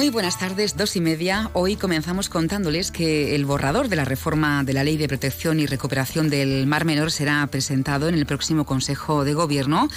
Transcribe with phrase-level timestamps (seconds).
[0.00, 1.50] Muy buenas tardes, dos y media.
[1.52, 5.66] Hoy comenzamos contándoles que el borrador de la reforma de la Ley de Protección y
[5.66, 9.90] Recuperación del Mar Menor será presentado en el próximo Consejo de Gobierno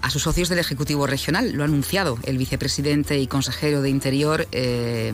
[0.00, 1.52] a sus socios del Ejecutivo Regional.
[1.52, 4.48] Lo ha anunciado el vicepresidente y consejero de Interior.
[4.50, 5.12] Eh,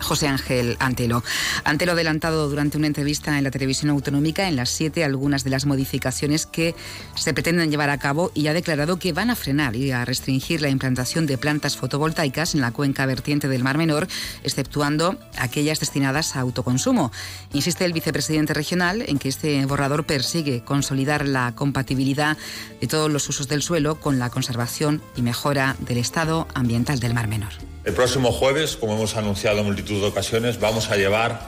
[0.00, 1.22] José Ángel Antelo.
[1.64, 5.50] Antelo ha adelantado durante una entrevista en la televisión autonómica en las 7 algunas de
[5.50, 6.74] las modificaciones que
[7.14, 10.60] se pretenden llevar a cabo y ha declarado que van a frenar y a restringir
[10.60, 14.06] la implantación de plantas fotovoltaicas en la cuenca vertiente del Mar Menor,
[14.42, 17.12] exceptuando aquellas destinadas a autoconsumo.
[17.52, 22.36] Insiste el vicepresidente regional en que este borrador persigue consolidar la compatibilidad
[22.80, 27.14] de todos los usos del suelo con la conservación y mejora del estado ambiental del
[27.14, 27.52] Mar Menor.
[27.86, 31.38] El próximo jueves, como hemos anunciado en multitud de ocasiones, vamos a llevar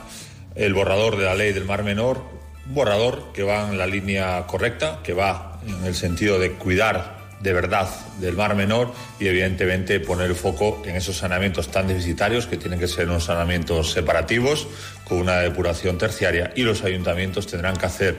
[0.55, 2.23] el borrador de la ley del Mar Menor,
[2.67, 7.17] un borrador que va en la línea correcta, que va en el sentido de cuidar
[7.41, 7.89] de verdad
[8.21, 12.79] del Mar Menor y evidentemente poner el foco en esos saneamientos tan deficitarios que tienen
[12.79, 14.69] que ser unos saneamientos separativos
[15.05, 18.15] con una depuración terciaria y los ayuntamientos tendrán que hacer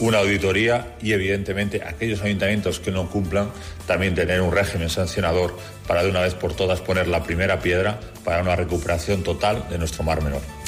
[0.00, 3.50] una auditoría y evidentemente aquellos ayuntamientos que no cumplan
[3.86, 5.56] también tener un régimen sancionador
[5.86, 9.78] para de una vez por todas poner la primera piedra para una recuperación total de
[9.78, 10.59] nuestro mar menor.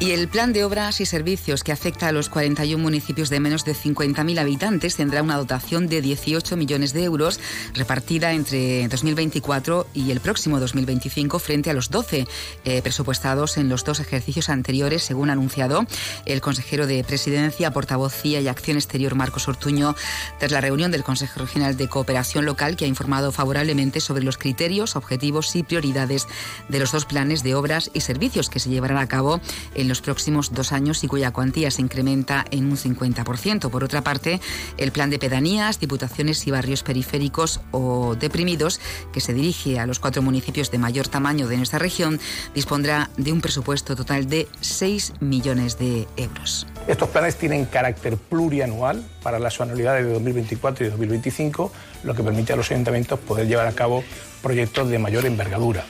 [0.00, 3.64] Y el plan de obras y servicios que afecta a los 41 municipios de menos
[3.64, 7.40] de 50.000 habitantes tendrá una dotación de 18 millones de euros
[7.74, 12.26] repartida entre 2024 y el próximo 2025 frente a los 12
[12.64, 15.86] eh, presupuestados en los dos ejercicios anteriores, según anunciado
[16.26, 19.94] el consejero de Presidencia, Portavocía y Acción Exterior Marcos Ortuño
[20.38, 24.38] tras la reunión del Consejo Regional de Cooperación Local que ha informado favorablemente sobre los
[24.38, 26.26] criterios, objetivos y prioridades
[26.68, 29.33] de los dos planes de obras y servicios que se llevarán a cabo
[29.74, 33.70] en los próximos dos años y cuya cuantía se incrementa en un 50%.
[33.70, 34.40] Por otra parte,
[34.76, 38.80] el plan de pedanías, diputaciones y barrios periféricos o deprimidos,
[39.12, 42.20] que se dirige a los cuatro municipios de mayor tamaño de nuestra región,
[42.54, 46.66] dispondrá de un presupuesto total de 6 millones de euros.
[46.86, 51.72] Estos planes tienen carácter plurianual para las anualidades de 2024 y 2025,
[52.04, 54.04] lo que permite a los ayuntamientos poder llevar a cabo
[54.42, 55.84] proyectos de mayor envergadura.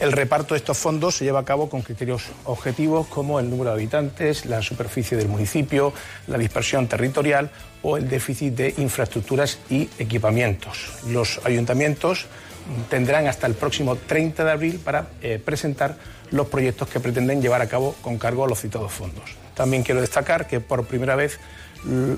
[0.00, 3.68] El reparto de estos fondos se lleva a cabo con criterios objetivos como el número
[3.68, 5.92] de habitantes, la superficie del municipio,
[6.26, 7.50] la dispersión territorial
[7.82, 10.90] o el déficit de infraestructuras y equipamientos.
[11.08, 12.28] Los ayuntamientos
[12.88, 15.96] tendrán hasta el próximo 30 de abril para eh, presentar
[16.30, 19.36] los proyectos que pretenden llevar a cabo con cargo a los citados fondos.
[19.54, 21.38] También quiero destacar que por primera vez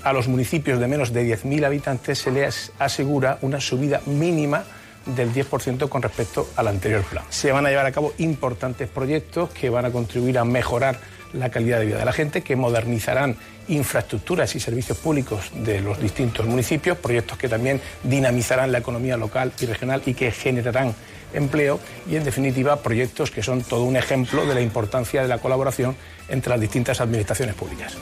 [0.04, 4.64] a los municipios de menos de 10.000 habitantes se les asegura una subida mínima
[5.06, 7.24] del 10% con respecto al anterior plan.
[7.30, 10.98] Se van a llevar a cabo importantes proyectos que van a contribuir a mejorar
[11.32, 13.36] la calidad de vida de la gente, que modernizarán
[13.68, 19.52] infraestructuras y servicios públicos de los distintos municipios, proyectos que también dinamizarán la economía local
[19.60, 20.94] y regional y que generarán
[21.32, 25.38] empleo y, en definitiva, proyectos que son todo un ejemplo de la importancia de la
[25.38, 25.96] colaboración
[26.28, 27.96] entre las distintas administraciones públicas.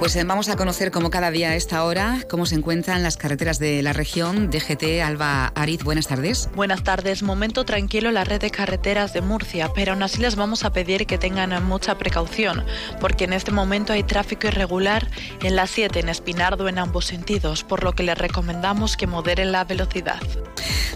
[0.00, 3.18] Pues eh, vamos a conocer como cada día a esta hora cómo se encuentran las
[3.18, 4.48] carreteras de la región.
[4.48, 6.48] DGT Alba Ariz, buenas tardes.
[6.54, 7.22] Buenas tardes.
[7.22, 10.72] Momento tranquilo en la red de carreteras de Murcia, pero aún así les vamos a
[10.72, 12.64] pedir que tengan mucha precaución,
[12.98, 15.06] porque en este momento hay tráfico irregular
[15.42, 19.52] en la 7 en Espinardo en ambos sentidos, por lo que les recomendamos que moderen
[19.52, 20.22] la velocidad.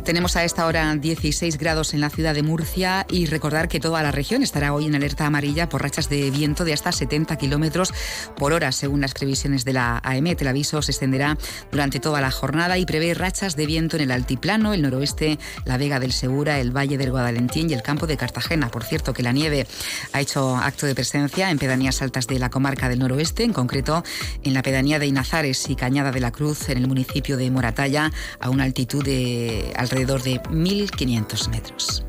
[0.05, 4.03] Tenemos a esta hora 16 grados en la ciudad de Murcia y recordar que toda
[4.03, 7.95] la región estará hoy en alerta amarilla por rachas de viento de hasta 70 kilómetros
[8.37, 10.41] por hora, según según las previsiones de la AEMET.
[10.43, 11.37] El aviso se extenderá
[11.73, 15.79] durante toda la jornada y prevé rachas de viento en el altiplano, el noroeste, la
[15.79, 18.69] Vega del Segura, el Valle del Guadalentín y el campo de Cartagena.
[18.69, 19.67] Por cierto, que la nieve
[20.13, 24.05] ha hecho acto de presencia en pedanías altas de la comarca del noroeste, en concreto
[24.45, 28.13] en la pedanía de Inazares y Cañada de la Cruz, en el municipio de Moratalla,
[28.39, 32.05] a una altitud de alrededor de 1.500 metros.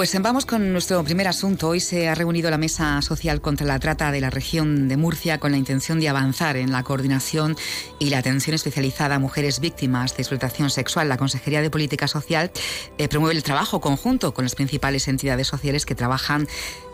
[0.00, 1.68] Pues vamos con nuestro primer asunto.
[1.68, 5.36] Hoy se ha reunido la Mesa Social contra la Trata de la región de Murcia
[5.36, 7.54] con la intención de avanzar en la coordinación
[7.98, 11.10] y la atención especializada a mujeres víctimas de explotación sexual.
[11.10, 12.50] La Consejería de Política Social
[12.96, 16.48] eh, promueve el trabajo conjunto con las principales entidades sociales que trabajan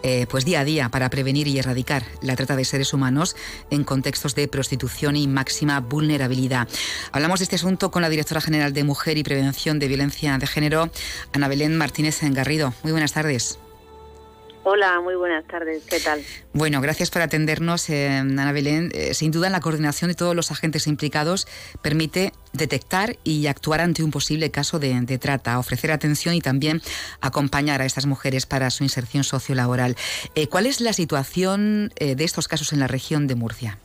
[0.08, 3.34] eh, pues día a día para prevenir y erradicar la trata de seres humanos
[3.70, 6.68] en contextos de prostitución y máxima vulnerabilidad.
[7.10, 10.46] Hablamos de este asunto con la directora general de Mujer y Prevención de Violencia de
[10.46, 10.90] Género,
[11.32, 12.72] Ana Belén Martínez Engarrido.
[12.84, 13.58] Muy buenas tardes.
[14.68, 15.84] Hola, muy buenas tardes.
[15.84, 16.20] ¿Qué tal?
[16.52, 18.90] Bueno, gracias por atendernos, eh, Ana Belén.
[18.94, 21.46] Eh, sin duda, la coordinación de todos los agentes implicados
[21.82, 26.82] permite detectar y actuar ante un posible caso de, trata, ofrecer atención y también
[27.20, 29.94] acompañar a estas mujeres para su inserción sociolaboral.
[30.34, 33.78] Eh, ¿Cuál es la situación de estos casos en la región de Murcia?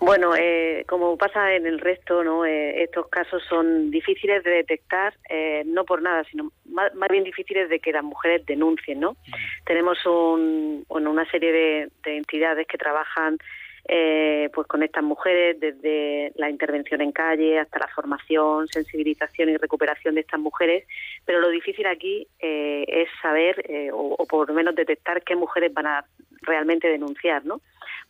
[0.00, 2.46] Bueno, eh, como pasa en el resto, ¿no?
[2.46, 7.68] Eh, estos casos son difíciles de detectar, eh, no por nada, sino más, bien difíciles
[7.68, 8.98] de que las mujeres denuncien.
[8.98, 9.16] ¿no?
[9.66, 13.36] Tenemos un, bueno, una serie de, entidades que trabajan
[14.52, 20.14] pues con estas mujeres, desde la intervención en calle hasta la formación, sensibilización y recuperación
[20.14, 20.86] de estas mujeres,
[21.24, 25.86] pero lo difícil aquí es saber o, o, por lo menos detectar qué mujeres van
[25.86, 26.04] a
[26.42, 27.60] realmente denunciar, ¿no?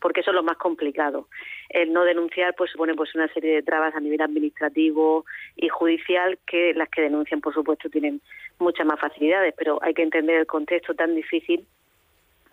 [0.01, 1.29] porque eso es lo más complicado.
[1.69, 5.25] El no denunciar pues supone pues una serie de trabas a nivel administrativo
[5.57, 8.21] y judicial que las que denuncian por supuesto tienen
[8.59, 11.67] muchas más facilidades, pero hay que entender el contexto tan difícil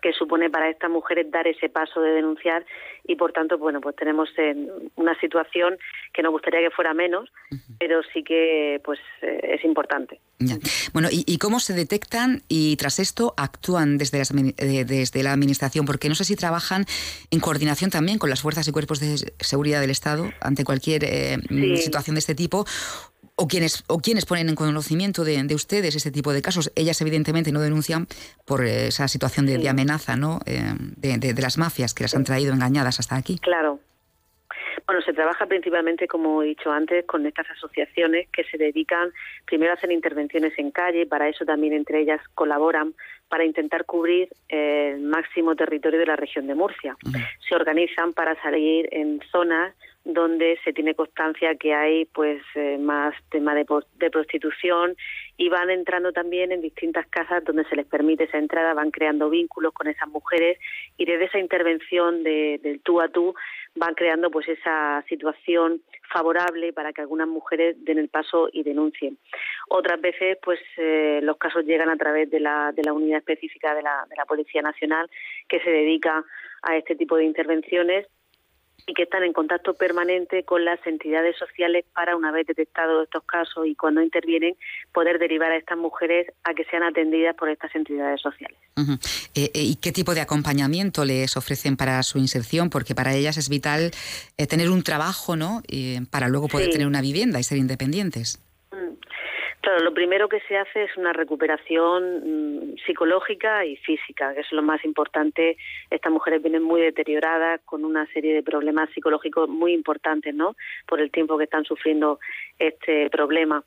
[0.00, 2.64] que supone para estas mujeres dar ese paso de denunciar
[3.06, 5.76] y por tanto bueno pues tenemos en una situación
[6.12, 7.30] que nos gustaría que fuera menos
[7.78, 10.20] pero sí que pues eh, es importante.
[10.92, 16.08] Bueno ¿y, cómo se detectan y tras esto actúan desde, eh, desde la administración porque
[16.08, 16.84] no sé si trabajan
[17.30, 21.38] en coordinación también con las fuerzas y cuerpos de seguridad del Estado ante cualquier eh,
[21.76, 22.64] situación de este tipo
[23.38, 26.72] o quienes, o quienes ponen en conocimiento de, ustedes este tipo de casos.
[26.74, 28.06] Ellas evidentemente no denuncian
[28.44, 30.40] por esa situación de, amenaza ¿no?
[30.44, 33.38] Eh, de, las mafias que las han traído engañadas hasta aquí.
[33.38, 33.78] Claro.
[34.86, 39.12] Bueno, se trabaja principalmente, como he dicho antes, con estas asociaciones que se dedican
[39.44, 42.94] primero a hacer intervenciones en calle, para eso también entre ellas colaboran
[43.28, 46.96] para intentar cubrir el máximo territorio de la región de Murcia.
[47.46, 49.74] Se organizan para salir en zonas
[50.08, 53.66] donde se tiene constancia que hay pues eh, más tema de,
[54.10, 54.96] prostitución
[55.36, 59.28] y van entrando también en distintas casas donde se les permite esa entrada, van creando
[59.28, 60.58] vínculos con esas mujeres
[60.96, 63.34] y desde esa intervención de, del tú a tú
[63.76, 69.18] van creando pues esa situación favorable para que algunas mujeres den el paso y denuncien.
[69.68, 73.74] Otras veces pues eh, los casos llegan a través de la, de la unidad específica
[73.74, 75.10] de la, de la Policía Nacional
[75.48, 76.24] que se dedica
[76.62, 78.06] a este tipo de intervenciones
[78.88, 83.22] y que están en contacto permanente con las entidades sociales para, una vez detectados estos
[83.24, 84.56] casos y cuando intervienen,
[84.92, 88.56] poder derivar a estas mujeres a que sean atendidas por estas entidades sociales.
[89.34, 92.70] Eh, eh, ¿Y qué tipo de acompañamiento les ofrecen para su inserción?
[92.70, 93.90] Porque para ellas es vital
[94.38, 95.62] eh, tener un trabajo, ¿no?
[96.10, 98.40] para luego poder tener una vivienda y ser independientes.
[99.60, 104.52] Claro, lo primero que se hace es una recuperación mm, psicológica y física, que es
[104.52, 105.56] lo más importante.
[105.90, 110.54] Estas mujeres vienen muy deterioradas, con una serie de problemas psicológicos muy importantes, ¿no?
[110.86, 112.20] Por el tiempo que están sufriendo
[112.58, 113.64] este problema.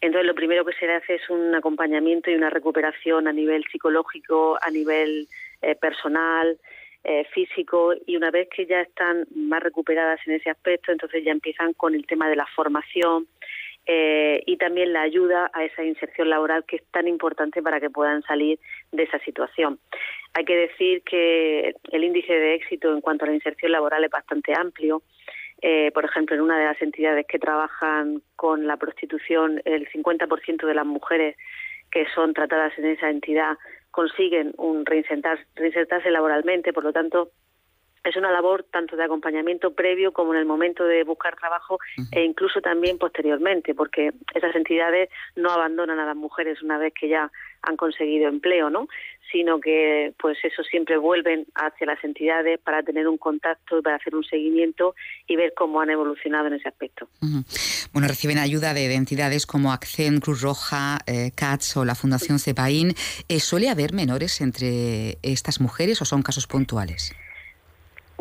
[0.00, 4.56] Entonces, lo primero que se hace es un acompañamiento y una recuperación a nivel psicológico,
[4.62, 5.26] a nivel
[5.62, 6.58] eh, personal,
[7.06, 11.32] eh, físico y una vez que ya están más recuperadas en ese aspecto, entonces ya
[11.32, 13.26] empiezan con el tema de la formación,
[13.86, 17.90] eh, y también la ayuda a esa inserción laboral que es tan importante para que
[17.90, 18.58] puedan salir
[18.92, 19.78] de esa situación.
[20.32, 24.10] Hay que decir que el índice de éxito en cuanto a la inserción laboral es
[24.10, 25.02] bastante amplio.
[25.60, 30.66] Eh, por ejemplo, en una de las entidades que trabajan con la prostitución, el 50%
[30.66, 31.36] de las mujeres
[31.90, 33.56] que son tratadas en esa entidad
[33.90, 37.30] consiguen un reinsertarse laboralmente, por lo tanto,
[38.04, 41.78] es una labor tanto de acompañamiento previo como en el momento de buscar trabajo
[42.12, 47.08] e incluso también posteriormente, porque esas entidades no abandonan a las mujeres una vez que
[47.08, 47.30] ya
[47.62, 48.88] han conseguido empleo, ¿no?
[49.32, 53.96] Sino que, pues eso siempre vuelven hacia las entidades para tener un contacto y para
[53.96, 54.94] hacer un seguimiento
[55.26, 57.08] y ver cómo han evolucionado en ese aspecto.
[57.92, 62.94] Bueno, reciben ayuda de, entidades como ACCEN, Cruz Roja, eh, CATS o la Fundación CEPAIN.
[63.28, 67.14] Eh, ¿Suele haber menores entre estas mujeres o son casos puntuales?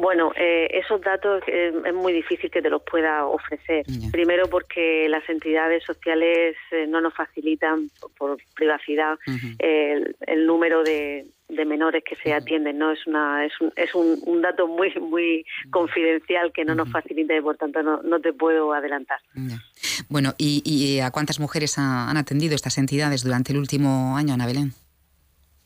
[0.04, 3.86] Bueno, eh, esos datos eh, es muy difícil que te los pueda ofrecer.
[4.12, 9.18] Primero porque las entidades sociales eh, no nos facilitan por, privacidad
[9.60, 11.26] el, número de,
[11.66, 12.80] menores que se atienden.
[12.80, 17.34] No es una es un, es un, dato muy muy confidencial que no nos facilita
[17.38, 19.20] y por tanto no, no te puedo adelantar.
[20.10, 24.74] Bueno, ¿y, a cuántas mujeres han atendido estas entidades durante el último año, Ana Belén?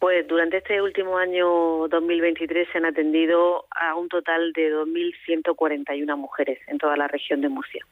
[0.07, 6.59] Pues durante este último año 2023 se han atendido a un total de 2.141 mujeres
[6.67, 7.85] en toda la región de Murcia.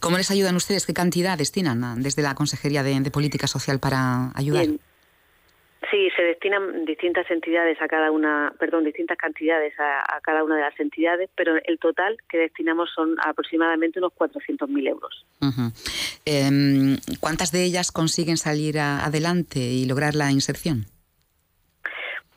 [0.00, 0.84] ¿Cómo les ayudan ustedes?
[0.84, 4.64] ¿Qué cantidad destinan desde la Consejería de, Política Social para ayudar?
[4.64, 10.62] Sí, se destinan distintas entidades a cada una, perdón, distintas cantidades a, cada una de
[10.62, 15.24] las entidades, pero el total que destinamos son aproximadamente unos 400.000 euros.
[16.24, 20.86] Em, ¿Cuántas de ellas consiguen salir adelante y lograr la inserción?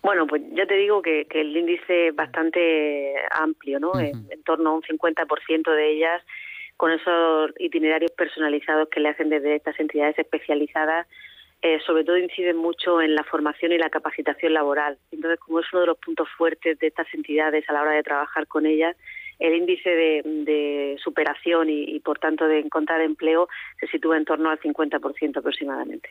[0.07, 3.99] Bueno, pues ya te digo que, el índice es bastante amplio, ¿no?
[3.99, 6.23] en, en, torno a un 50% de ellas
[6.77, 11.07] con esos itinerarios personalizados que le hacen desde estas entidades especializadas
[11.61, 14.97] eh, sobre todo inciden mucho en la formación y la capacitación laboral.
[15.11, 18.03] Entonces, como es uno de los puntos fuertes de estas entidades a la hora de
[18.03, 18.95] trabajar con ellas,
[19.39, 23.49] el índice de, superación y, por tanto, de encontrar empleo
[23.79, 26.09] se sitúa en torno al 50% aproximadamente.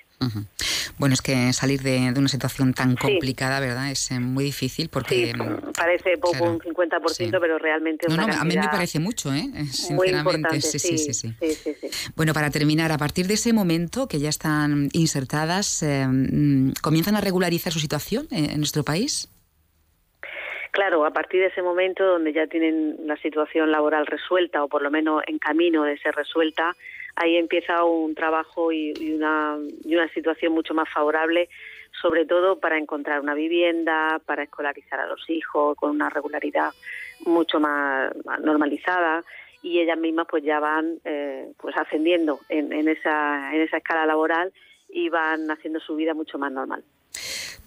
[0.99, 3.91] Bueno, es que salir de, una situación tan complicada, ¿verdad?
[3.91, 5.35] Es eh, muy difícil porque...
[5.35, 8.07] Mm, parece poco un 50%, pero realmente...
[8.09, 9.45] No, no, a mí me parece mucho, ¿eh?
[9.71, 10.61] Sinceramente.
[10.63, 11.35] sí, sí, sí, sí,
[12.15, 17.17] Bueno, para terminar, a partir de ese momento que ya están insertadas, eh, mm, ¿comienzan
[17.17, 19.29] a regularizar su situación en nuestro país?
[20.77, 24.83] Claro, a partir de ese momento donde ya tienen la situación laboral resuelta o por
[24.83, 26.77] lo menos en camino de ser resuelta,
[27.17, 31.49] ahí empieza un trabajo y, una, y una situación mucho más favorable,
[32.01, 36.71] sobre todo para encontrar una vivienda, para escolarizar a los hijos con una regularidad
[37.25, 39.25] mucho más, normalizada
[39.63, 44.07] y ellas mismas pues ya van eh, pues ascendiendo en, en, esa, en esa escala
[44.07, 44.53] laboral
[44.89, 46.85] y van haciendo su vida mucho más normal.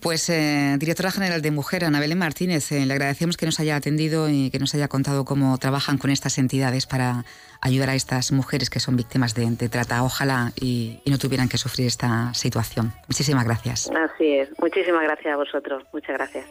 [0.02, 3.76] Pues, eh, directora general de Mujer, Ana Belén Martínez, eh, le agradecemos que nos haya
[3.76, 7.26] atendido y que nos haya contado cómo trabajan con estas entidades para
[7.60, 10.04] ayudar a estas mujeres que son víctimas de, trata.
[10.04, 12.94] Ojalá y, no tuvieran que sufrir esta situación.
[13.08, 13.90] Muchísimas gracias.
[13.90, 14.50] Así es.
[14.60, 15.84] Muchísimas gracias a vosotros.
[15.92, 16.46] Muchas gracias.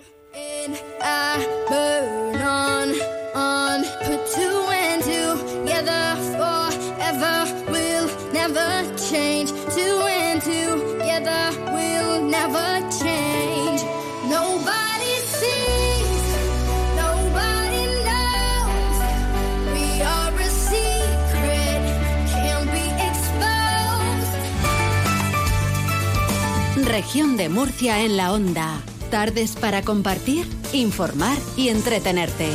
[26.99, 28.81] Región de Murcia en la onda.
[29.09, 32.49] Tardes para compartir, informar y entretenerte.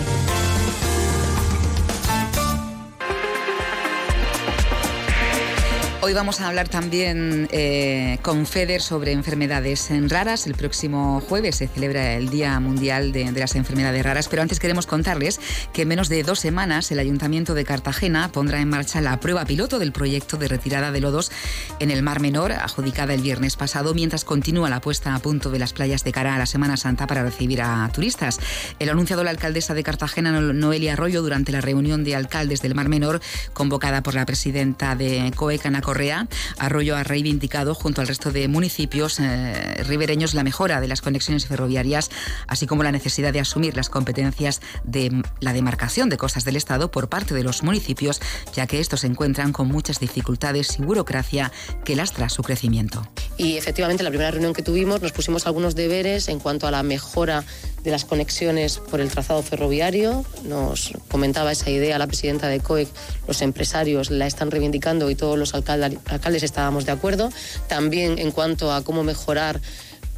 [6.05, 10.47] Hoy vamos a hablar también eh, con FEDER sobre enfermedades raras.
[10.47, 14.85] El próximo jueves se celebra el Día Mundial de, las Enfermedades Raras, pero antes queremos
[14.85, 15.39] contarles
[15.71, 19.45] que en menos de dos semanas el Ayuntamiento de Cartagena pondrá en marcha la prueba
[19.45, 21.31] piloto del proyecto de retirada de lodos
[21.79, 25.59] en el Mar Menor, adjudicada el viernes pasado, mientras continúa la puesta a punto de
[25.59, 28.41] las playas de cara a la Semana Santa para recibir a turistas.
[28.77, 32.89] El anunciado la alcaldesa de Cartagena, Noelia Arroyo, durante la reunión de alcaldes del Mar
[32.89, 33.21] Menor,
[33.53, 39.19] convocada por la presidenta de COEC, Correa, Arroyo ha reivindicado junto al resto de municipios
[39.19, 42.09] eh, ribereños la mejora de las conexiones ferroviarias,
[42.47, 46.89] así como la necesidad de asumir las competencias de la demarcación de costas del Estado
[46.89, 48.21] por parte de los municipios,
[48.55, 51.51] ya que estos se encuentran con muchas dificultades y burocracia
[51.85, 53.07] que lastra su crecimiento.
[53.37, 56.71] Y efectivamente, en la primera reunión que tuvimos nos pusimos algunos deberes en cuanto a
[56.71, 57.43] la mejora
[57.83, 60.25] de las conexiones por el trazado ferroviario.
[60.45, 62.87] Nos comentaba esa idea la presidenta de COEC,
[63.27, 67.31] los empresarios la están reivindicando y todos los alcaldes, alcaldes estábamos de acuerdo.
[67.67, 69.59] También en cuanto a cómo mejorar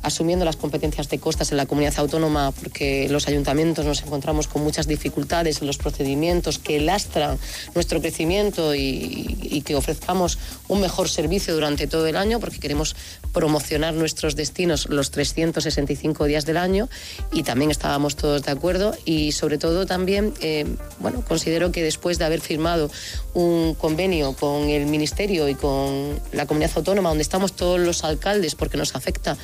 [0.06, 4.64] asumiendo las competencias de costas en la comunidad autónoma, porque los ayuntamientos nos encontramos con
[4.64, 7.40] muchas dificultades en los procedimientos que lastran
[7.74, 12.96] nuestro crecimiento y, que ofrezcamos un mejor servicio durante todo el año, porque queremos
[13.34, 16.88] promocionar nuestros destinos los 365 días del año
[17.32, 18.94] y también estábamos todos de acuerdo.
[19.06, 20.66] Y sobre todo también, eh,
[21.00, 22.92] bueno, considero que después de haber firmado
[23.34, 28.54] un convenio con el Ministerio y con la comunidad autónoma, donde estamos todos los alcaldes,
[28.54, 29.36] porque nos afecta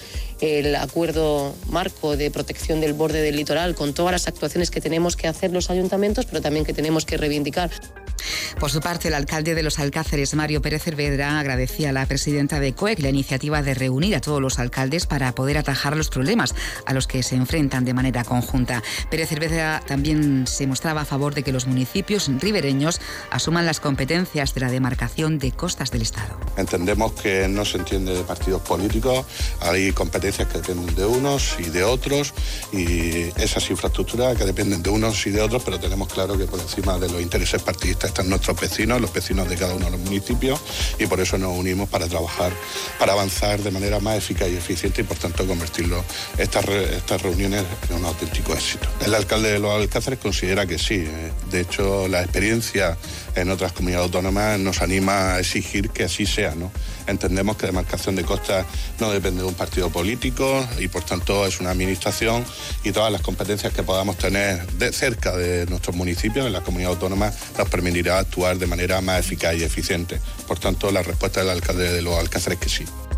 [0.41, 5.15] el acuerdo marco de protección del borde del litoral con todas las actuaciones que tenemos
[5.15, 7.69] que hacer los ayuntamientos, pero también que tenemos que reivindicar.
[8.59, 12.59] Por su parte, el alcalde de los Alcáceres, Mario Pérez Cervedra, agradecía a la presidenta
[12.59, 16.55] de COEC la iniciativa de reunir a todos los alcaldes para poder atajar los problemas
[16.85, 18.83] a los que se enfrentan de manera conjunta.
[19.09, 22.99] Pérez Cervedra también se mostraba a favor de que los municipios ribereños
[23.29, 26.39] asuman las competencias de la demarcación de costas del Estado.
[26.57, 29.25] Entendemos que no se entiende de partidos políticos,
[29.61, 32.33] hay competencias que dependen de unos y de otros
[32.71, 36.59] y esas infraestructuras que dependen de unos y de otros, pero tenemos claro que por
[36.59, 39.99] encima de los intereses partidistas están nuestros vecinos, los vecinos de cada uno de los
[39.99, 40.59] municipios
[40.99, 42.51] y por eso nos unimos para trabajar,
[42.99, 46.03] para avanzar de manera más eficaz y eficiente y por tanto convertirlo
[46.37, 48.87] estas, estas reuniones en un auténtico éxito.
[49.05, 50.95] El alcalde de los Alcázares considera que sí.
[50.95, 51.31] Eh.
[51.49, 52.97] De hecho, la experiencia
[53.35, 56.53] en otras comunidades autónomas nos anima a exigir que así sea.
[56.55, 56.71] ¿no?
[57.07, 58.65] Entendemos que demarcación de costas
[58.99, 62.45] no depende de un partido político y por tanto es una administración
[62.83, 66.95] y todas las competencias que podamos tener de cerca de nuestros municipios, en las comunidades
[66.95, 67.69] autónomas, nos
[68.01, 70.19] permitirá actuar de manera más eficaz y eficiente.
[70.47, 73.10] Por tanto, la respuesta del alcalde de los Alcázares es que sí.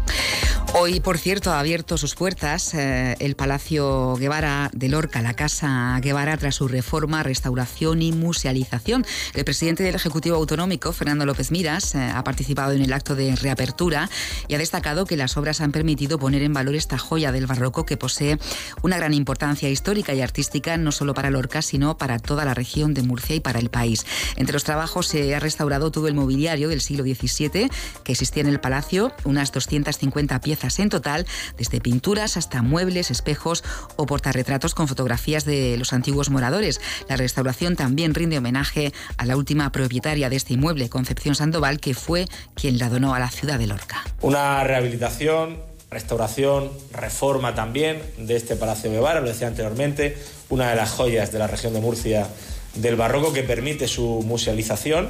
[0.76, 6.00] Hoy, por cierto, ha abierto sus puertas eh, el Palacio Guevara de Lorca, la Casa
[6.02, 9.06] Guevara, tras su reforma, restauración y musealización.
[9.36, 13.36] El presidente del Ejecutivo Autonómico, Fernando López Miras, eh, ha participado en el acto de
[13.36, 14.10] reapertura
[14.48, 17.86] y ha destacado que las obras han permitido poner en valor esta joya del barroco
[17.86, 18.40] que posee
[18.82, 22.96] una gran importancia histórica y artística, no solo para Lorca, sino para toda la región
[22.96, 24.08] de Murcia y para el país.
[24.38, 27.70] Entre los trabajos se ha restaurado todo el mobiliario del siglo XVII
[28.04, 30.03] que existía en el palacio, unas 250
[30.42, 31.26] piezas en total,
[31.58, 33.64] desde pinturas hasta muebles, espejos
[33.96, 36.82] o portarretratos con fotografías de los antiguos moradores.
[37.08, 41.94] La restauración también rinde homenaje a la última propietaria de este inmueble, Concepción Sandoval, que
[41.94, 44.04] fue quien la donó a la ciudad de Lorca.
[44.22, 45.58] Una rehabilitación,
[45.90, 50.18] restauración, reforma también de este Palacio Guevara, lo decía anteriormente,
[50.50, 52.28] una de las joyas de la región de Murcia
[52.76, 55.10] del barroco que permite su musealización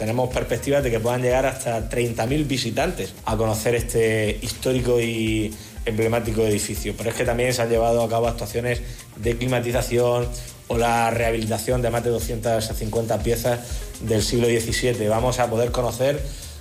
[0.00, 5.54] tenemos perspectivas de que puedan llegar hasta 30.000 visitantes a conocer este histórico y
[5.84, 6.94] emblemático edificio.
[6.96, 8.80] Pero es que también se han llevado a cabo actuaciones
[9.16, 10.26] de climatización
[10.68, 13.60] o la rehabilitación de más de 250 piezas
[14.00, 15.06] del siglo XVII.
[15.08, 16.18] Vamos a poder conocer,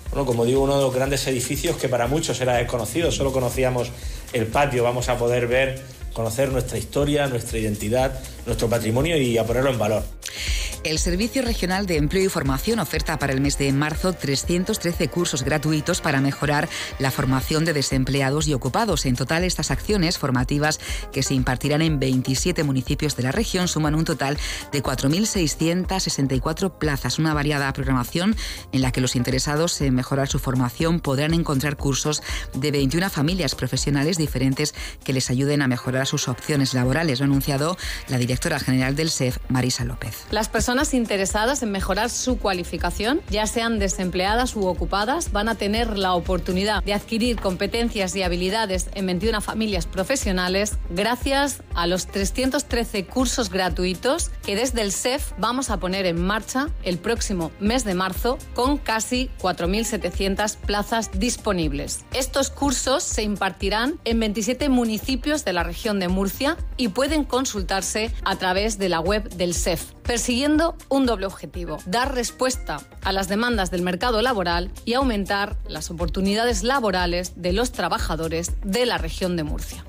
[0.10, 3.90] bueno, como digo, uno de los grandes edificios que para muchos era desconocido, solo conocíamos
[4.34, 5.82] el patio, vamos a poder ver,
[6.12, 10.04] conocer nuestra historia, nuestra identidad, nuestro patrimonio y a ponerlo en valor.
[10.86, 15.44] El Servicio Regional de Empleo y Formación oferta para el mes de marzo 313 cursos
[15.44, 16.70] gratuitos para mejorar
[17.00, 19.06] la formación de desempleados y ocupados.
[19.06, 20.80] En total, estas acciones formativas
[21.12, 24.38] que se impartirán en 27 municipios de la región suman un total
[24.72, 28.38] de 4.664 plazas, una variada programación
[28.72, 32.24] en la que los interesados en mejorar su formación podrán encontrar cursos
[32.54, 34.74] de 21 familias profesionales diferentes
[35.04, 37.78] que les ayuden a mejorar sus opciones laborales, lo ha anunciado
[38.08, 40.26] la directora general del SEF, Marisa López.
[40.32, 45.98] Las personas interesadas en mejorar su cualificación, ya sean desempleadas u ocupadas, van a tener
[45.98, 53.06] la oportunidad de adquirir competencias y habilidades en 21 familias profesionales gracias a los 313
[53.06, 57.96] cursos gratuitos que desde el SEF vamos a poner en marcha el próximo mes de
[57.96, 62.06] marzo con casi 4.700 plazas disponibles.
[62.14, 68.12] Estos cursos se impartirán en 27 municipios de la región de Murcia y pueden consultarse
[68.24, 70.59] a través de la web del SEF persiguiendo
[70.90, 76.64] un doble objetivo, dar respuesta a las demandas del mercado laboral y aumentar las oportunidades
[76.64, 79.86] laborales de los trabajadores de la región de Murcia.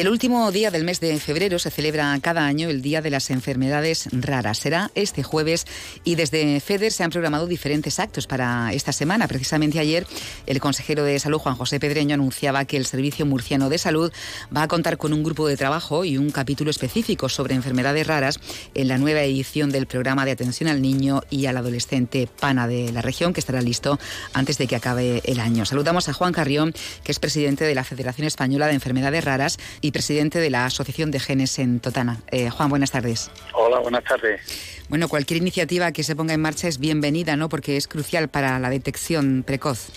[0.00, 3.30] El último día del mes de febrero se celebra cada año el Día de las
[3.30, 4.58] Enfermedades Raras.
[4.58, 5.66] Será este jueves
[6.04, 9.26] y desde FEDER se han programado diferentes actos para esta semana.
[9.26, 10.06] Precisamente ayer
[10.46, 14.12] el consejero de Salud, Juan José Pedreño, anunciaba que el Servicio Murciano de Salud
[14.56, 18.38] va a contar con un grupo de trabajo y un capítulo específico sobre enfermedades raras
[18.74, 22.92] en la nueva edición del programa de atención al niño y al adolescente PANA de
[22.92, 23.98] la región, que estará listo
[24.32, 25.66] antes de que acabe el año.
[25.66, 29.87] Saludamos a Juan Carrión, que es presidente de la Federación Española de Enfermedades Raras y
[29.92, 32.18] presidente de la Asociación de Genes en Totana.
[32.30, 33.30] Eh, Juan, buenas tardes.
[33.54, 34.40] Hola, buenas tardes.
[34.88, 37.48] Bueno, cualquier iniciativa que se ponga en marcha es bienvenida, ¿no?
[37.48, 39.90] Porque es crucial para la detección precoz.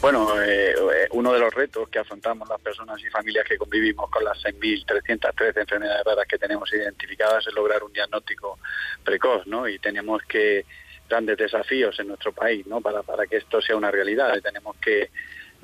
[0.00, 4.10] Bueno, eh, eh, uno de los retos que afrontamos las personas y familias que convivimos
[4.10, 8.58] con las 6.313 enfermedades raras que tenemos identificadas es lograr un diagnóstico
[9.02, 9.66] precoz, ¿no?
[9.66, 10.66] Y tenemos que
[11.08, 12.80] grandes desafíos en nuestro país, ¿no?
[12.80, 14.38] Para, para que esto sea una realidad.
[14.42, 15.10] Tenemos que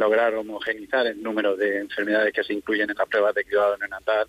[0.01, 4.27] lograr homogenizar el número de enfermedades que se incluyen en las pruebas de cuidado neonatal,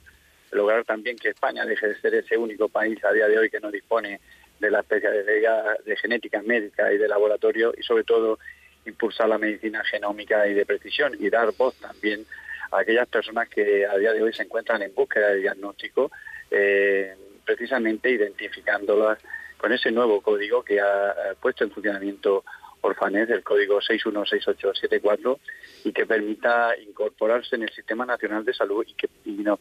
[0.52, 3.62] lograr también que España deje de ser ese único país a día de hoy que
[3.62, 4.20] no dispone
[4.60, 8.38] de la especialidad de genética médica y de laboratorio y sobre todo
[8.86, 12.26] impulsar la medicina genómica y de precisión y dar voz también
[12.72, 16.12] a aquellas personas que a día de hoy se encuentran en búsqueda de diagnóstico,
[16.52, 19.20] eh, precisamente identificándolas
[19.58, 22.44] con ese nuevo código que ha puesto en funcionamiento
[22.82, 25.40] Orfanet, el código 616874,
[25.84, 29.60] y que permita incorporarse en el Sistema Nacional de Salud y que y nos,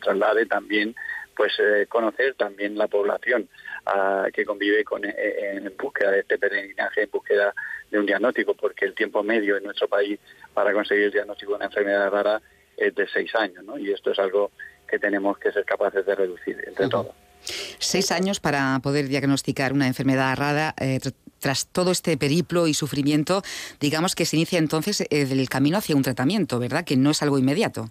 [0.00, 0.94] traslade también
[1.36, 3.48] pues eh, conocer también la población
[3.86, 7.54] ah, que convive con eh, en búsqueda de este peregrinaje, en búsqueda
[7.90, 10.18] de un diagnóstico, porque el tiempo medio en nuestro país
[10.52, 12.42] para conseguir el diagnóstico de una enfermedad rara
[12.76, 13.78] es de seis años, ¿no?
[13.78, 14.50] Y esto es algo
[14.88, 17.14] que tenemos que ser capaces de reducir entre todos.
[17.40, 20.74] Seis años para poder diagnosticar una enfermedad rara.
[20.80, 20.98] Eh,
[21.38, 23.42] tras todo este periplo y sufrimiento,
[23.80, 26.84] digamos que se inicia entonces el camino hacia un tratamiento, ¿verdad?
[26.84, 27.88] Que no es algo inmediato.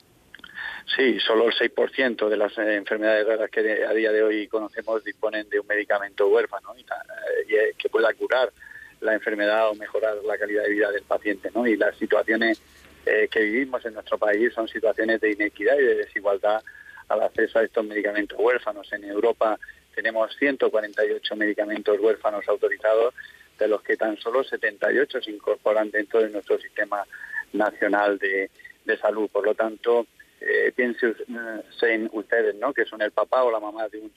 [0.95, 5.49] Sí, solo el 6% de las enfermedades raras que a día de hoy conocemos disponen
[5.49, 6.81] de un medicamento huérfano y,
[7.53, 8.51] eh, que pueda curar
[9.01, 11.51] la enfermedad o mejorar la calidad de vida del paciente.
[11.53, 11.67] ¿no?
[11.67, 12.61] Y las situaciones
[13.05, 16.63] eh, que vivimos en nuestro país son situaciones de inequidad y de desigualdad
[17.09, 18.91] al acceso a estos medicamentos huérfanos.
[18.93, 19.59] En Europa
[19.93, 23.13] tenemos 148 medicamentos huérfanos autorizados,
[23.57, 27.03] de los que tan solo 78 se incorporan dentro de nuestro sistema
[27.53, 28.49] nacional de,
[28.85, 29.29] de salud.
[29.29, 30.07] Por lo tanto,
[30.41, 31.15] eh, piensen
[32.11, 32.73] ustedes, ¿no?
[32.73, 34.11] Que son el papá o la mamá de un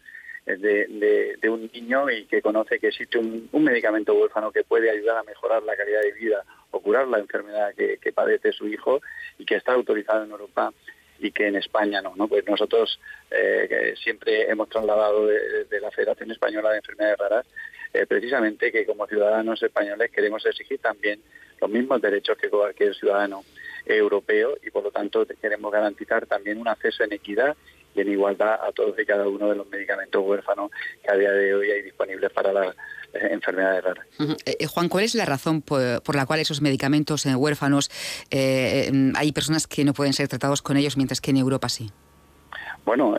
[0.46, 5.22] de, un niño y que conoce que existe un, medicamento huérfano que puede ayudar a
[5.22, 9.00] mejorar la calidad de vida o curar la enfermedad que, padece su hijo
[9.38, 10.72] y que está autorizado en Europa
[11.18, 12.26] y que en España no, ¿no?
[12.26, 12.98] Pues nosotros
[13.30, 17.46] eh, siempre hemos trasladado de, la Federación Española de Enfermedades Raras
[17.92, 21.20] eh, precisamente que como ciudadanos españoles queremos exigir también
[21.60, 23.44] los mismos derechos que cualquier ciudadano
[23.84, 27.56] europeo y por lo tanto queremos garantizar también un acceso en equidad
[27.94, 30.70] y en igualdad a todos y cada uno de los medicamentos huérfanos
[31.02, 32.74] que a día de hoy hay disponibles para las
[33.12, 34.06] eh, enfermedades raras.
[34.18, 37.90] Eh, eh, Juan, ¿cuál es la razón por, la cual esos medicamentos huérfanos
[38.30, 41.90] hay personas que no pueden ser tratados con ellos mientras que en Europa sí?
[42.84, 43.16] Bueno,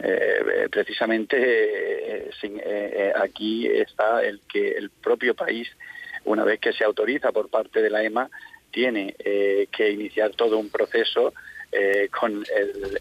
[0.70, 2.30] precisamente
[3.16, 5.70] aquí está el que el propio país,
[6.26, 8.30] una vez que se autoriza por parte de la EMA,
[8.72, 11.34] tiene que iniciar todo un proceso
[11.74, 13.00] eh, con el,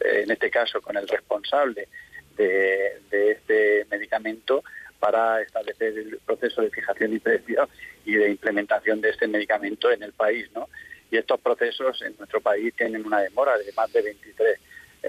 [0.00, 1.88] en este caso con el responsable
[2.36, 4.62] de, este medicamento
[5.00, 7.68] para establecer el proceso de fijación y precio
[8.04, 10.68] y de implementación de este medicamento en el país, ¿no?
[11.10, 14.60] Y estos procesos en nuestro país tienen una demora de más de 23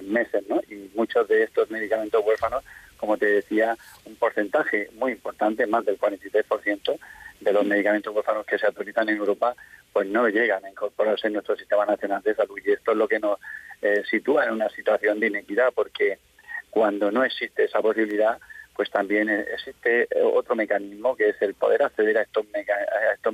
[0.03, 0.61] meses, ¿no?
[0.69, 2.63] Y muchos de estos medicamentos huérfanos,
[2.97, 6.99] como te decía, un porcentaje muy importante, más del 43%
[7.39, 9.55] de los medicamentos huérfanos que se autorizan en Europa
[9.93, 13.07] pues no llegan a incorporarse en nuestro sistema nacional de salud y esto es lo
[13.07, 13.39] que nos
[13.81, 16.19] eh, sitúa en una situación de inequidad porque
[16.69, 18.37] cuando no existe esa posibilidad
[18.75, 22.45] pues también existe otro mecanismo que es el poder acceder a estos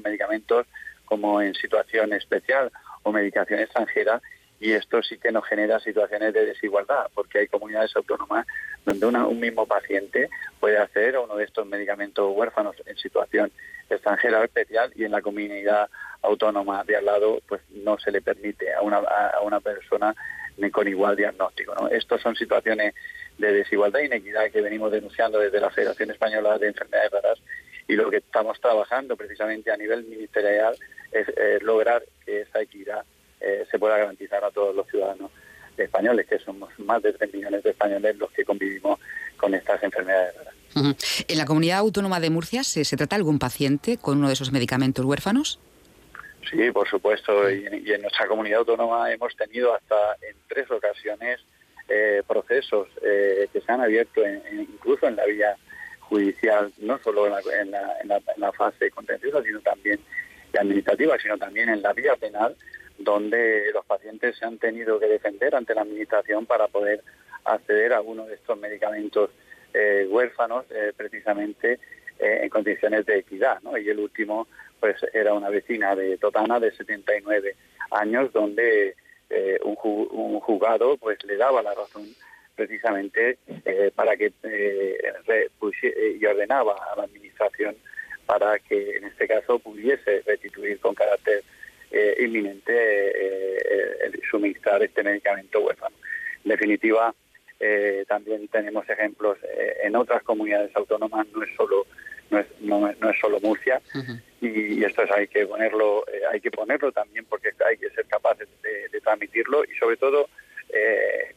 [0.04, 0.66] medicamentos
[1.06, 2.72] como en situación especial
[3.04, 4.22] o medicación extranjera
[4.60, 8.48] y esto sí que nos genera situaciones de desigualdad, porque hay comunidades autónomas
[8.86, 13.52] donde un mismo paciente puede acceder a uno de estos medicamentos huérfanos en situación
[13.90, 15.90] extranjera especial y en la comunidad
[16.22, 20.16] autónoma de al lado pues no se le permite a una, a una persona
[20.72, 21.76] con igual diagnóstico.
[21.76, 21.90] ¿no?
[21.90, 22.96] Estos son situaciones
[23.38, 27.40] de desigualdad e inequidad que venimos denunciando desde la Federación Española de Enfermedades Raras
[27.88, 30.76] y lo que estamos trabajando precisamente a nivel ministerial
[31.12, 31.28] es
[31.62, 33.06] lograr que esa equidad
[33.42, 35.32] eh, se pueda garantizar a todos los ciudadanos
[35.78, 39.00] españoles, que somos más de 3 millones de españoles los que convivimos
[39.38, 40.54] con estas enfermedades raras.
[41.28, 45.06] ¿En la comunidad autónoma de Murcia ¿se, trata algún paciente con uno de esos medicamentos
[45.06, 45.60] huérfanos?
[46.50, 47.50] Sí, por supuesto.
[47.50, 51.40] Y, en nuestra comunidad autónoma hemos tenido hasta en tres ocasiones
[51.88, 54.22] eh, procesos eh, que se han abierto
[54.52, 55.56] incluso en la vía
[56.02, 60.00] judicial, no solo en la, fase contenciosa, sino también
[60.58, 62.56] administrativa, sino también en la vía penal,
[62.98, 67.02] donde los pacientes se han tenido que defender ante la administración para poder
[67.44, 69.30] acceder a uno de estos medicamentos
[69.74, 71.80] eh, huérfanos eh, precisamente
[72.20, 73.60] eh, en condiciones de equidad.
[73.78, 74.48] Y el último
[74.80, 77.56] pues era una vecina de Totana de 79
[77.92, 78.96] años donde
[79.64, 82.06] un, un, juzgado pues le daba la razón
[82.56, 83.38] precisamente
[83.96, 84.32] para que
[85.82, 87.76] y ordenaba a la administración
[88.26, 91.44] para que en este caso pudiese restituir con carácter
[92.20, 95.96] inminente el suministrar este medicamento huérfano.
[96.44, 97.14] En definitiva,
[97.60, 101.88] eh, también tenemos ejemplos eh, en otras comunidades autónomas, no es solo
[102.30, 103.82] no es, no, es solo Murcia
[104.42, 108.06] y, esto es, hay que ponerlo eh, hay que ponerlo también porque hay que ser
[108.08, 110.28] capaces de, transmitirlo y sobre todo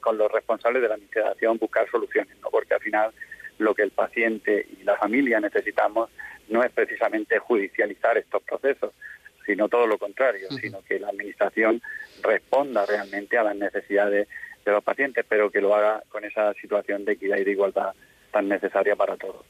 [0.01, 2.51] con los responsables de la administración buscar soluciones, ¿no?
[2.51, 3.13] porque al final
[3.59, 6.09] lo que el paciente y la familia necesitamos
[6.49, 8.93] no es precisamente judicializar estos procesos,
[9.59, 11.83] sino todo lo contrario, sino que la administración
[12.23, 14.29] responda realmente a las necesidades
[14.65, 17.93] de los pacientes, pero que lo haga con esa situación de equidad y de igualdad
[18.31, 19.45] tan necesaria para todos.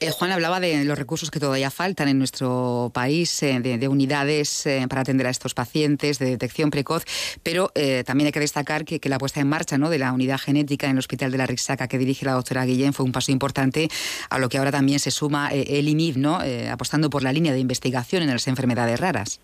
[0.00, 4.66] Eh, Juan hablaba de los recursos que todavía faltan en nuestro país, eh, de, unidades
[4.66, 7.04] eh, para atender a estos pacientes, de detección precoz,
[7.42, 7.70] pero
[8.04, 9.90] también hay que destacar que, la puesta en marcha ¿no?
[9.90, 12.94] de la unidad genética en el Hospital de la Rixaca que dirige la doctora Guillén
[12.94, 13.88] fue un paso importante
[14.30, 16.40] a lo que ahora también se suma el IMIF, ¿no?
[16.70, 19.40] apostando por la línea de investigación en las enfermedades raras.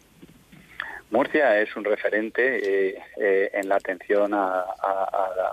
[1.11, 4.65] Murcia es un referente en la atención a,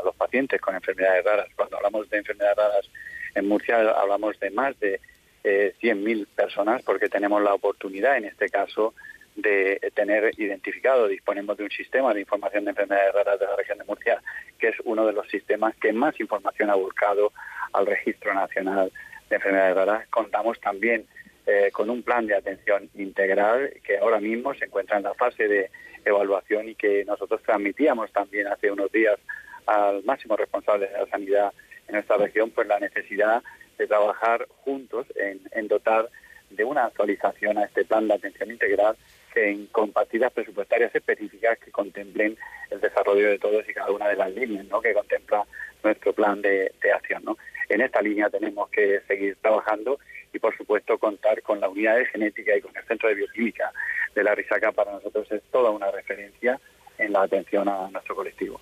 [0.04, 1.48] los pacientes con enfermedades raras.
[1.56, 2.90] Cuando hablamos de enfermedades raras
[3.36, 5.00] en Murcia hablamos de más de
[5.44, 8.94] eh, 100.000 personas porque tenemos la oportunidad, en este caso,
[9.36, 13.78] de tener identificado, disponemos de un sistema de información de enfermedades raras de la región
[13.78, 14.22] de Murcia,
[14.58, 17.34] que es uno de los sistemas que más información ha buscado
[17.74, 18.92] al Registro Nacional
[19.30, 20.08] de Enfermedades Raras.
[20.10, 21.06] Contamos también
[21.46, 25.48] eh, con un plan de atención integral que ahora mismo se encuentra en la fase
[25.48, 25.70] de
[26.04, 29.20] evaluación y que nosotros transmitíamos también hace unos días
[29.66, 31.54] al máximo responsable de la sanidad
[31.88, 33.44] en esta región, pues la necesidad
[33.78, 36.10] de trabajar juntos en, dotar
[36.50, 38.96] de una actualización a este plan de atención integral
[39.36, 42.38] en, con partidas presupuestarias específicas que contemplen
[42.70, 44.82] el desarrollo de todos y cada una de las líneas ¿no?
[44.82, 45.44] que contempla
[45.84, 47.24] nuestro plan de, acción.
[47.26, 47.38] ¿no?
[47.68, 50.00] En esta línea tenemos que seguir trabajando
[50.36, 53.72] y, por supuesto, contar con la unidad de genética y con el Centro de Bioquímica
[54.14, 56.60] de la Risaca para nosotros es toda una referencia
[56.98, 58.60] en la atención a nuestro colectivo.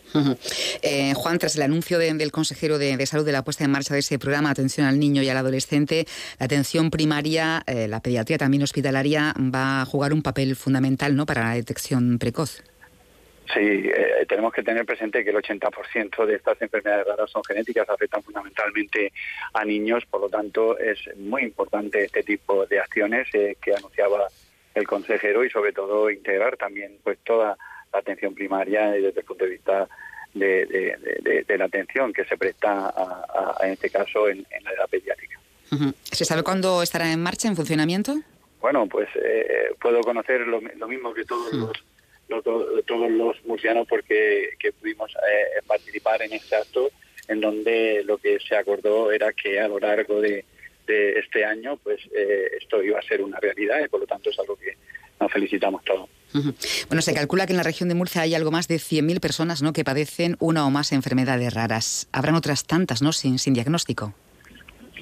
[0.81, 3.99] Eh, Juan, tras el anuncio del consejero de, Salud de la puesta en marcha de
[3.99, 6.05] ese programa Atención al Niño y al Adolescente,
[6.39, 11.25] la atención primaria, eh, la pediatría también hospitalaria, va a jugar un papel fundamental ¿no?
[11.25, 12.63] para la detección precoz.
[13.53, 17.89] Sí, eh, tenemos que tener presente que el 80% de estas enfermedades raras son genéticas,
[17.89, 19.12] afectan fundamentalmente
[19.53, 24.27] a niños, por lo tanto es muy importante este tipo de acciones que anunciaba
[24.73, 27.58] el consejero y sobre todo integrar también pues toda
[27.91, 29.88] la atención primaria y desde el punto de vista
[30.34, 35.39] de, la atención que se presta, a, en este caso, en, la edad pediátrica.
[36.03, 38.15] ¿Se sabe cuándo estará en marcha, en funcionamiento?
[38.62, 41.84] Bueno, pues eh, puedo conocer lo, mismo que todos los
[42.27, 46.89] todos los murcianos porque que pudimos eh, participar en este acto
[47.27, 50.45] en donde lo que se acordó era que a lo largo de,
[50.86, 54.38] este año pues eh, esto iba a ser una realidad y por lo tanto es
[54.38, 54.75] algo que
[55.19, 56.09] nos felicitamos todos.
[56.89, 59.62] Bueno, se calcula que en la región de Murcia hay algo más de 100.000 personas
[59.62, 59.71] ¿no?
[59.71, 62.09] que padecen una o más enfermedades raras.
[62.12, 63.13] Habrán otras tantas ¿no?
[63.13, 64.13] sin, sin diagnóstico.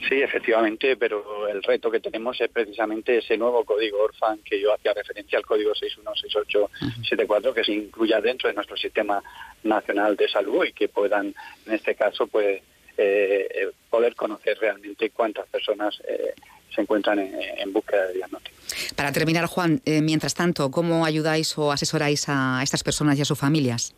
[0.07, 4.73] Sí, efectivamente, pero el reto que tenemos es precisamente ese nuevo código Orfan que yo
[4.73, 9.21] hacía referencia al código 616874 que se incluya dentro de nuestro sistema
[9.63, 11.33] nacional de salud y que puedan,
[11.65, 12.61] en este caso, pues
[12.97, 16.33] eh, poder conocer realmente cuántas personas eh,
[16.73, 18.57] se encuentran en, búsqueda de diagnóstico.
[18.95, 23.25] Para terminar, Juan, eh, mientras tanto, ¿cómo ayudáis o asesoráis a estas personas y a
[23.25, 23.93] sus familias?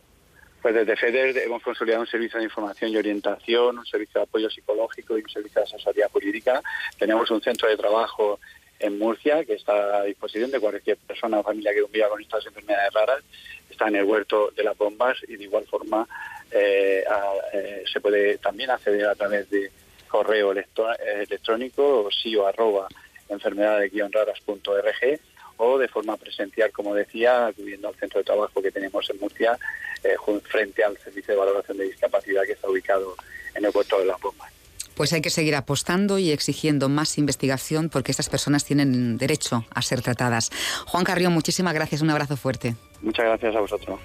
[0.64, 4.48] Pues desde FEDER hemos consolidado un servicio de información y orientación, un servicio de apoyo
[4.48, 6.62] psicológico y un servicio de asesoría jurídica.
[6.98, 8.40] Tenemos un centro de trabajo
[8.78, 12.46] en Murcia que está a disposición de cualquier persona o familia que conviva con estas
[12.46, 13.22] enfermedades raras.
[13.68, 16.08] Está en el huerto de las bombas y de igual forma
[16.50, 17.04] eh,
[17.52, 19.70] eh, se puede también acceder a través de
[20.08, 22.88] correo electrónico o sí o arroba
[23.28, 25.20] enfermedades-raras.org
[25.56, 29.58] o de forma presencial, como decía, acudiendo al centro de trabajo que tenemos en Murcia,
[30.02, 30.14] eh,
[30.44, 33.14] frente al Servicio de Valoración de Discapacidad que está ubicado
[33.54, 34.52] en el puerto de Las Bombas.
[34.94, 39.82] Pues hay que seguir apostando y exigiendo más investigación porque estas personas tienen derecho a
[39.82, 40.50] ser tratadas.
[40.86, 42.76] Juan Carrión, muchísimas gracias, un abrazo fuerte.
[43.02, 44.00] Muchas gracias a vosotros.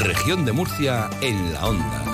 [0.00, 2.05] Región de Murcia en la onda.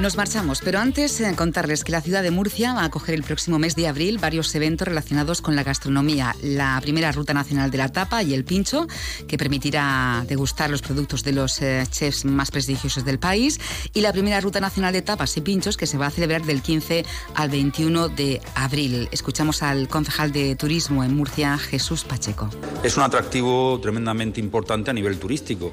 [0.00, 3.22] Nos marchamos, pero antes eh, contarles que la ciudad de Murcia va a acoger el
[3.22, 6.34] próximo mes de abril varios eventos relacionados con la gastronomía.
[6.42, 8.86] La primera Ruta Nacional de la Tapa y el Pincho,
[9.28, 13.60] que permitirá degustar los productos de los eh, chefs más prestigiosos del país,
[13.92, 16.62] y la primera Ruta Nacional de Tapas y Pinchos, que se va a celebrar del
[16.62, 19.06] 15 al 21 de abril.
[19.12, 22.48] Escuchamos al concejal de Turismo en Murcia, Jesús Pacheco.
[22.82, 25.72] Es un atractivo tremendamente importante a nivel turístico.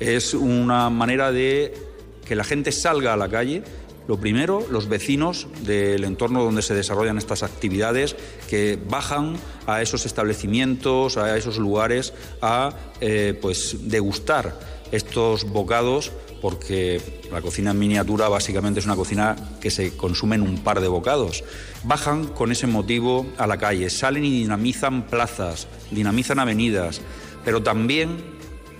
[0.00, 1.95] Es una manera de
[2.26, 3.62] que la gente salga a la calle.
[4.08, 8.14] Lo primero, los vecinos del entorno donde se desarrollan estas actividades,
[8.48, 9.36] que bajan
[9.66, 14.58] a esos establecimientos, a esos lugares, a eh, pues degustar
[14.92, 17.00] estos bocados, porque
[17.32, 20.86] la cocina en miniatura básicamente es una cocina que se consume en un par de
[20.86, 21.42] bocados.
[21.82, 27.00] Bajan con ese motivo a la calle, salen y dinamizan plazas, dinamizan avenidas,
[27.44, 28.18] pero también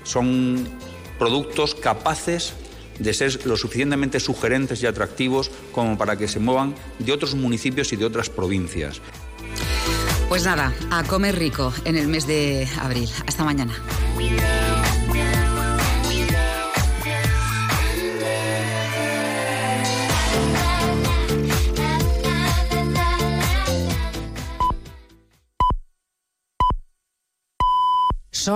[0.05, 0.69] son
[1.19, 2.53] productos capaces
[2.99, 7.93] de ser lo suficientemente sugerentes y atractivos como para que se muevan de otros municipios
[7.93, 9.01] y de otras provincias.
[10.29, 13.09] Pues nada, a comer rico en el mes de abril.
[13.27, 13.73] Hasta mañana.